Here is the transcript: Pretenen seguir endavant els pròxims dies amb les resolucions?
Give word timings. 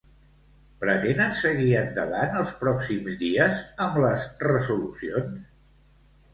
Pretenen 0.83 1.35
seguir 1.39 1.67
endavant 1.81 2.39
els 2.41 2.55
pròxims 2.63 3.21
dies 3.21 3.63
amb 3.87 4.03
les 4.07 4.29
resolucions? 4.51 5.49